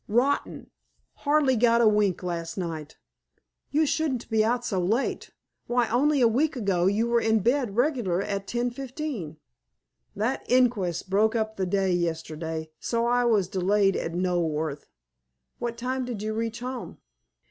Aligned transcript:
"Rotten! 0.07 0.71
Hardly 1.13 1.55
got 1.55 1.79
a 1.79 1.87
wink 1.87 2.23
last 2.23 2.57
night." 2.57 2.97
"You 3.69 3.85
shouldn't 3.85 4.31
be 4.31 4.43
out 4.43 4.65
so 4.65 4.79
late. 4.81 5.29
Why, 5.67 5.87
on'y 5.89 6.21
a 6.21 6.27
week 6.27 6.55
ago 6.55 6.87
you 6.87 7.05
were 7.05 7.21
in 7.21 7.41
bed 7.41 7.75
regular 7.77 8.19
at 8.19 8.47
10.15." 8.47 9.37
"That 10.15 10.43
inquest 10.49 11.07
broke 11.07 11.35
up 11.35 11.55
the 11.55 11.67
day 11.67 11.91
yesterday, 11.91 12.71
so 12.79 13.05
I 13.05 13.25
was 13.25 13.47
delayed 13.47 13.95
at 13.95 14.13
Knoleworth." 14.15 14.87
"What 15.59 15.77
time 15.77 16.03
did 16.05 16.23
you 16.23 16.33
reach 16.33 16.61
home?" 16.61 16.97